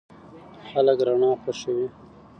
[0.67, 1.87] خلک رڼا خوښوي.